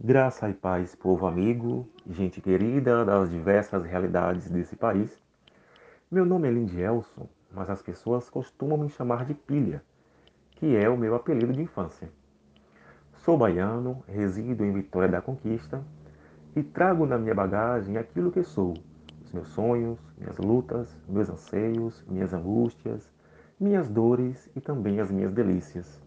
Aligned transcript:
Graça 0.00 0.48
e 0.48 0.54
paz, 0.54 0.94
povo 0.94 1.26
amigo, 1.26 1.86
gente 2.08 2.40
querida 2.40 3.04
das 3.04 3.30
diversas 3.30 3.84
realidades 3.84 4.48
desse 4.48 4.74
país. 4.74 5.22
Meu 6.10 6.24
nome 6.24 6.48
é 6.48 6.50
Lindielson, 6.50 7.28
mas 7.52 7.68
as 7.68 7.82
pessoas 7.82 8.30
costumam 8.30 8.78
me 8.78 8.88
chamar 8.88 9.26
de 9.26 9.34
Pilha, 9.34 9.82
que 10.52 10.74
é 10.74 10.88
o 10.88 10.96
meu 10.96 11.14
apelido 11.14 11.52
de 11.52 11.60
infância. 11.60 12.08
Sou 13.18 13.36
baiano, 13.36 14.02
resido 14.08 14.64
em 14.64 14.72
Vitória 14.72 15.10
da 15.10 15.20
Conquista 15.20 15.84
e 16.56 16.62
trago 16.62 17.04
na 17.04 17.18
minha 17.18 17.34
bagagem 17.34 17.98
aquilo 17.98 18.32
que 18.32 18.42
sou: 18.42 18.72
os 19.22 19.30
meus 19.30 19.48
sonhos, 19.48 20.00
minhas 20.16 20.38
lutas, 20.38 20.96
meus 21.06 21.28
anseios, 21.28 22.02
minhas 22.08 22.32
angústias, 22.32 23.12
minhas 23.60 23.90
dores 23.90 24.50
e 24.56 24.60
também 24.60 25.00
as 25.00 25.10
minhas 25.10 25.34
delícias. 25.34 26.00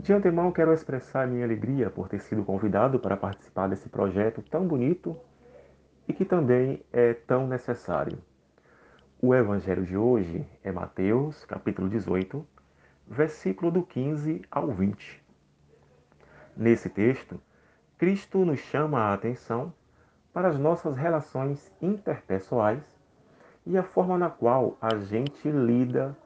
De 0.00 0.14
antemão, 0.14 0.50
quero 0.50 0.72
expressar 0.72 1.28
minha 1.28 1.44
alegria 1.44 1.90
por 1.90 2.08
ter 2.08 2.20
sido 2.20 2.42
convidado 2.42 2.98
para 2.98 3.18
participar 3.18 3.68
desse 3.68 3.86
projeto 3.90 4.40
tão 4.40 4.66
bonito 4.66 5.14
e 6.08 6.14
que 6.14 6.24
também 6.24 6.82
é 6.90 7.12
tão 7.12 7.46
necessário. 7.46 8.18
O 9.20 9.34
evangelho 9.34 9.84
de 9.84 9.98
hoje 9.98 10.48
é 10.64 10.72
Mateus, 10.72 11.44
capítulo 11.44 11.86
18, 11.90 12.46
versículo 13.06 13.70
do 13.70 13.82
15 13.82 14.40
ao 14.50 14.68
20. 14.68 15.22
Nesse 16.56 16.88
texto, 16.88 17.38
Cristo 17.98 18.38
nos 18.38 18.58
chama 18.58 19.00
a 19.00 19.12
atenção 19.12 19.70
para 20.32 20.48
as 20.48 20.58
nossas 20.58 20.96
relações 20.96 21.70
interpessoais 21.78 22.82
e 23.66 23.76
a 23.76 23.82
forma 23.82 24.16
na 24.16 24.30
qual 24.30 24.78
a 24.80 24.96
gente 24.96 25.46
lida 25.50 26.16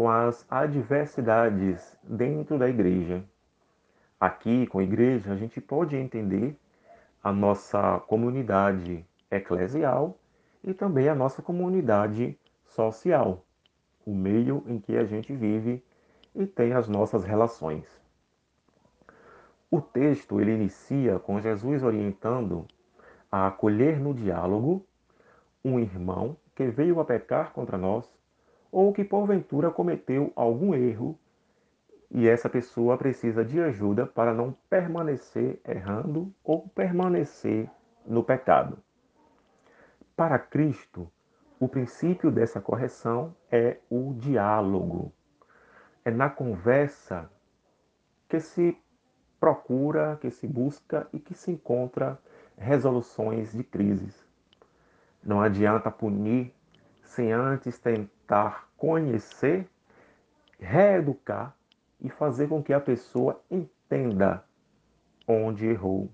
com 0.00 0.08
as 0.08 0.46
adversidades 0.50 1.94
dentro 2.02 2.58
da 2.58 2.66
igreja. 2.66 3.22
Aqui, 4.18 4.66
com 4.66 4.78
a 4.78 4.82
igreja, 4.82 5.30
a 5.30 5.36
gente 5.36 5.60
pode 5.60 5.94
entender 5.94 6.58
a 7.22 7.30
nossa 7.30 8.00
comunidade 8.08 9.04
eclesial 9.30 10.16
e 10.64 10.72
também 10.72 11.06
a 11.10 11.14
nossa 11.14 11.42
comunidade 11.42 12.34
social, 12.64 13.44
o 14.06 14.14
meio 14.14 14.64
em 14.66 14.80
que 14.80 14.96
a 14.96 15.04
gente 15.04 15.36
vive 15.36 15.84
e 16.34 16.46
tem 16.46 16.72
as 16.72 16.88
nossas 16.88 17.22
relações. 17.22 17.84
O 19.70 19.82
texto 19.82 20.40
ele 20.40 20.54
inicia 20.54 21.18
com 21.18 21.42
Jesus 21.42 21.82
orientando 21.82 22.66
a 23.30 23.48
acolher 23.48 24.00
no 24.00 24.14
diálogo 24.14 24.82
um 25.62 25.78
irmão 25.78 26.38
que 26.54 26.68
veio 26.68 27.00
a 27.00 27.04
pecar 27.04 27.52
contra 27.52 27.76
nós 27.76 28.18
ou 28.70 28.92
que 28.92 29.04
porventura 29.04 29.70
cometeu 29.70 30.32
algum 30.36 30.74
erro 30.74 31.18
e 32.10 32.28
essa 32.28 32.48
pessoa 32.48 32.98
precisa 32.98 33.44
de 33.44 33.60
ajuda 33.60 34.06
para 34.06 34.34
não 34.34 34.56
permanecer 34.68 35.60
errando 35.64 36.32
ou 36.42 36.68
permanecer 36.68 37.70
no 38.04 38.24
pecado. 38.24 38.78
Para 40.16 40.38
Cristo, 40.38 41.10
o 41.58 41.68
princípio 41.68 42.30
dessa 42.30 42.60
correção 42.60 43.34
é 43.50 43.78
o 43.88 44.14
diálogo. 44.14 45.12
É 46.04 46.10
na 46.10 46.28
conversa 46.28 47.30
que 48.28 48.40
se 48.40 48.76
procura, 49.38 50.18
que 50.20 50.30
se 50.30 50.46
busca 50.46 51.08
e 51.12 51.18
que 51.18 51.34
se 51.34 51.50
encontra 51.50 52.18
resoluções 52.56 53.52
de 53.52 53.64
crises. 53.64 54.28
Não 55.22 55.40
adianta 55.40 55.90
punir 55.90 56.54
sem 57.10 57.32
antes 57.32 57.76
tentar 57.76 58.68
conhecer, 58.76 59.68
reeducar 60.60 61.56
e 62.00 62.08
fazer 62.08 62.48
com 62.48 62.62
que 62.62 62.72
a 62.72 62.80
pessoa 62.80 63.42
entenda 63.50 64.44
onde 65.26 65.66
errou. 65.66 66.08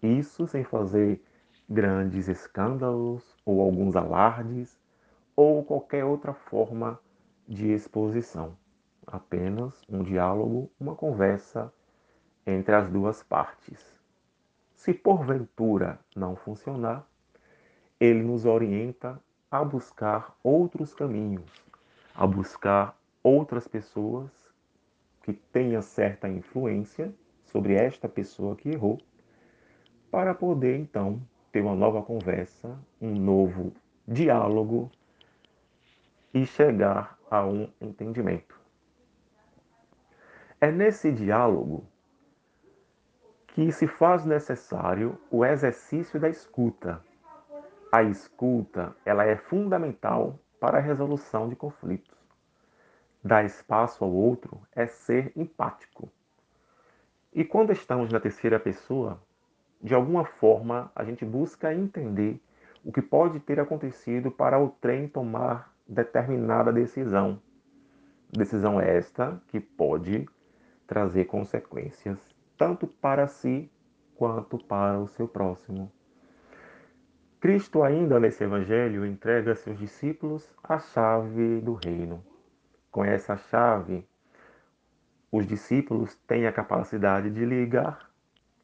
Isso 0.00 0.46
sem 0.46 0.62
fazer 0.62 1.20
grandes 1.68 2.28
escândalos 2.28 3.36
ou 3.44 3.60
alguns 3.60 3.96
alardes 3.96 4.78
ou 5.34 5.64
qualquer 5.64 6.04
outra 6.04 6.32
forma 6.32 7.00
de 7.48 7.72
exposição. 7.72 8.56
Apenas 9.04 9.82
um 9.88 10.04
diálogo, 10.04 10.70
uma 10.78 10.94
conversa 10.94 11.72
entre 12.46 12.72
as 12.76 12.88
duas 12.88 13.20
partes. 13.24 14.00
Se 14.74 14.94
porventura 14.94 15.98
não 16.14 16.36
funcionar, 16.36 17.04
ele 17.98 18.22
nos 18.22 18.44
orienta 18.44 19.20
a 19.50 19.64
buscar 19.64 20.36
outros 20.44 20.94
caminhos, 20.94 21.50
a 22.14 22.26
buscar 22.26 22.96
outras 23.22 23.66
pessoas 23.66 24.30
que 25.22 25.32
tenham 25.32 25.82
certa 25.82 26.28
influência 26.28 27.12
sobre 27.44 27.74
esta 27.74 28.08
pessoa 28.08 28.54
que 28.54 28.68
errou, 28.68 28.98
para 30.10 30.34
poder 30.34 30.78
então 30.78 31.20
ter 31.50 31.60
uma 31.60 31.74
nova 31.74 32.02
conversa, 32.02 32.78
um 33.00 33.12
novo 33.12 33.72
diálogo 34.06 34.90
e 36.32 36.46
chegar 36.46 37.18
a 37.30 37.44
um 37.44 37.68
entendimento. 37.80 38.58
É 40.60 40.70
nesse 40.70 41.10
diálogo 41.10 41.84
que 43.48 43.72
se 43.72 43.86
faz 43.86 44.24
necessário 44.24 45.18
o 45.30 45.44
exercício 45.44 46.20
da 46.20 46.28
escuta, 46.28 47.02
a 47.92 48.02
escuta, 48.02 48.94
ela 49.04 49.24
é 49.24 49.36
fundamental 49.36 50.38
para 50.60 50.78
a 50.78 50.80
resolução 50.80 51.48
de 51.48 51.56
conflitos. 51.56 52.16
Dar 53.22 53.44
espaço 53.44 54.04
ao 54.04 54.12
outro 54.12 54.60
é 54.72 54.86
ser 54.86 55.32
empático. 55.36 56.10
E 57.32 57.44
quando 57.44 57.72
estamos 57.72 58.12
na 58.12 58.20
terceira 58.20 58.58
pessoa, 58.58 59.20
de 59.82 59.94
alguma 59.94 60.24
forma 60.24 60.90
a 60.94 61.04
gente 61.04 61.24
busca 61.24 61.74
entender 61.74 62.40
o 62.84 62.92
que 62.92 63.02
pode 63.02 63.40
ter 63.40 63.58
acontecido 63.58 64.30
para 64.30 64.58
o 64.58 64.68
trem 64.68 65.08
tomar 65.08 65.74
determinada 65.86 66.72
decisão. 66.72 67.40
Decisão 68.30 68.80
esta 68.80 69.42
que 69.48 69.58
pode 69.58 70.28
trazer 70.86 71.24
consequências 71.26 72.18
tanto 72.56 72.86
para 72.86 73.26
si 73.26 73.70
quanto 74.14 74.58
para 74.58 74.98
o 74.98 75.08
seu 75.08 75.26
próximo. 75.26 75.90
Cristo, 77.40 77.82
ainda 77.82 78.20
nesse 78.20 78.44
evangelho, 78.44 79.06
entrega 79.06 79.52
a 79.52 79.56
seus 79.56 79.78
discípulos 79.78 80.46
a 80.62 80.78
chave 80.78 81.62
do 81.62 81.72
reino. 81.72 82.22
Com 82.90 83.02
essa 83.02 83.34
chave, 83.34 84.06
os 85.32 85.46
discípulos 85.46 86.14
têm 86.26 86.46
a 86.46 86.52
capacidade 86.52 87.30
de 87.30 87.42
ligar 87.46 88.10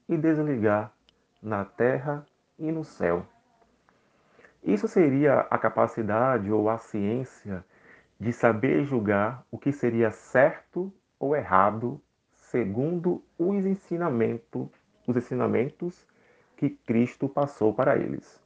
e 0.06 0.18
desligar 0.18 0.92
na 1.42 1.64
terra 1.64 2.26
e 2.58 2.70
no 2.70 2.84
céu. 2.84 3.24
Isso 4.62 4.86
seria 4.86 5.46
a 5.48 5.56
capacidade 5.56 6.52
ou 6.52 6.68
a 6.68 6.76
ciência 6.76 7.64
de 8.20 8.30
saber 8.30 8.84
julgar 8.84 9.42
o 9.50 9.56
que 9.56 9.72
seria 9.72 10.10
certo 10.10 10.92
ou 11.18 11.34
errado 11.34 11.98
segundo 12.34 13.24
os 13.38 13.64
ensinamentos, 13.64 14.68
os 15.06 15.16
ensinamentos 15.16 16.06
que 16.58 16.68
Cristo 16.68 17.26
passou 17.26 17.72
para 17.72 17.96
eles. 17.96 18.44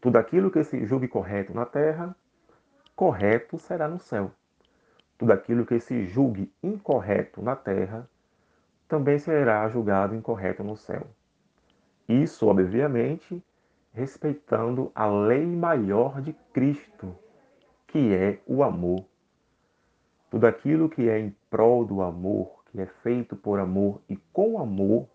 Tudo 0.00 0.16
aquilo 0.16 0.50
que 0.50 0.64
se 0.64 0.86
julgue 0.86 1.08
correto 1.08 1.52
na 1.52 1.66
terra, 1.66 2.16
correto 2.96 3.58
será 3.58 3.86
no 3.86 3.98
céu. 3.98 4.30
Tudo 5.18 5.32
aquilo 5.32 5.66
que 5.66 5.78
se 5.78 6.06
julgue 6.06 6.50
incorreto 6.62 7.42
na 7.42 7.54
terra, 7.54 8.08
também 8.88 9.18
será 9.18 9.68
julgado 9.68 10.14
incorreto 10.14 10.64
no 10.64 10.76
céu. 10.76 11.06
Isso, 12.08 12.46
obviamente, 12.48 13.44
respeitando 13.92 14.90
a 14.94 15.06
lei 15.06 15.44
maior 15.44 16.22
de 16.22 16.32
Cristo, 16.52 17.14
que 17.86 18.14
é 18.14 18.40
o 18.46 18.62
amor. 18.62 19.04
Tudo 20.30 20.46
aquilo 20.46 20.88
que 20.88 21.08
é 21.08 21.18
em 21.18 21.36
prol 21.50 21.84
do 21.84 22.00
amor, 22.00 22.64
que 22.70 22.80
é 22.80 22.86
feito 22.86 23.36
por 23.36 23.58
amor 23.58 24.00
e 24.08 24.16
com 24.32 24.58
amor, 24.58 25.06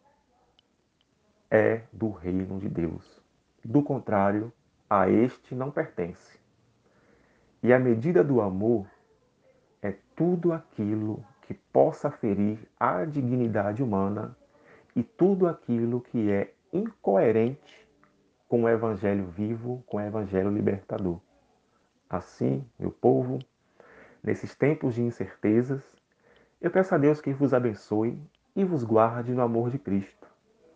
é 1.50 1.82
do 1.92 2.12
reino 2.12 2.60
de 2.60 2.70
Deus. 2.70 3.22
Do 3.64 3.82
contrário, 3.82 4.54
a 4.90 5.10
este 5.10 5.56
não 5.56 5.72
pertence. 5.72 6.40
E 7.62 7.74
a 7.74 7.80
medida 7.80 8.24
do 8.24 8.42
amor 8.42 8.88
é 9.82 9.96
tudo 10.16 10.54
aquilo 10.54 11.26
que 11.42 11.54
possa 11.54 12.10
ferir 12.10 12.60
a 12.80 13.06
dignidade 13.06 13.84
humana 13.84 14.36
e 14.96 15.04
tudo 15.04 15.48
aquilo 15.48 16.02
que 16.02 16.32
é 16.32 16.54
incoerente 16.72 17.86
com 18.48 18.64
o 18.64 18.70
evangelho 18.70 19.26
vivo, 19.28 19.84
com 19.88 19.98
o 19.98 20.02
evangelho 20.02 20.50
libertador. 20.50 21.20
Assim, 22.10 22.66
meu 22.80 22.92
povo, 22.92 23.40
nesses 24.24 24.56
tempos 24.56 24.96
de 24.96 25.02
incertezas, 25.02 25.84
eu 26.62 26.72
peço 26.72 26.96
a 26.96 26.98
Deus 26.98 27.20
que 27.20 27.34
vos 27.34 27.54
abençoe 27.54 28.20
e 28.56 28.64
vos 28.64 28.84
guarde 28.84 29.34
no 29.34 29.42
amor 29.42 29.70
de 29.70 29.78
Cristo. 29.78 30.28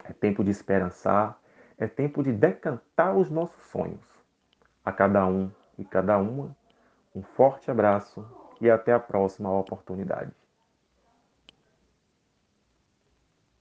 É 0.03 0.11
tempo 0.11 0.43
de 0.43 0.51
esperançar, 0.51 1.38
é 1.79 1.87
tempo 1.87 2.21
de 2.21 2.31
decantar 2.31 3.15
os 3.15 3.29
nossos 3.31 3.63
sonhos. 3.67 4.05
A 4.83 4.91
cada 4.91 5.25
um 5.25 5.49
e 5.77 5.85
cada 5.85 6.17
uma, 6.17 6.55
um 7.15 7.23
forte 7.23 7.71
abraço 7.71 8.25
e 8.59 8.69
até 8.69 8.93
a 8.93 8.99
próxima 8.99 9.49
oportunidade. 9.51 10.31